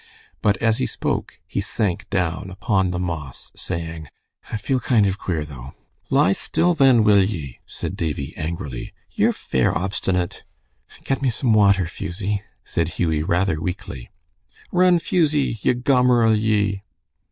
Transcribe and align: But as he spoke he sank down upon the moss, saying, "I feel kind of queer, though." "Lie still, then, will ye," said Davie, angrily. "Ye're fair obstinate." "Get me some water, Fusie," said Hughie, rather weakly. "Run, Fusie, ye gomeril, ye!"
But 0.41 0.57
as 0.57 0.79
he 0.79 0.87
spoke 0.87 1.39
he 1.45 1.61
sank 1.61 2.09
down 2.09 2.49
upon 2.49 2.89
the 2.89 2.97
moss, 2.97 3.51
saying, 3.55 4.07
"I 4.51 4.57
feel 4.57 4.79
kind 4.79 5.05
of 5.05 5.19
queer, 5.19 5.45
though." 5.45 5.73
"Lie 6.09 6.33
still, 6.33 6.73
then, 6.73 7.03
will 7.03 7.21
ye," 7.23 7.59
said 7.67 7.95
Davie, 7.95 8.35
angrily. 8.35 8.93
"Ye're 9.11 9.31
fair 9.31 9.77
obstinate." 9.77 10.41
"Get 11.03 11.21
me 11.21 11.29
some 11.29 11.53
water, 11.53 11.85
Fusie," 11.85 12.41
said 12.65 12.97
Hughie, 12.97 13.21
rather 13.21 13.61
weakly. 13.61 14.09
"Run, 14.71 14.97
Fusie, 14.97 15.59
ye 15.61 15.73
gomeril, 15.75 16.33
ye!" 16.35 16.81